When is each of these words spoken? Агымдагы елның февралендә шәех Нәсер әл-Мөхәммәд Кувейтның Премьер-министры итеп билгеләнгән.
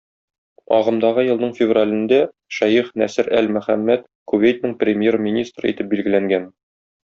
Агымдагы 0.77 1.25
елның 1.27 1.51
февралендә 1.57 2.19
шәех 2.59 2.89
Нәсер 3.03 3.31
әл-Мөхәммәд 3.43 4.11
Кувейтның 4.33 4.77
Премьер-министры 4.85 5.75
итеп 5.77 5.95
билгеләнгән. 5.97 6.53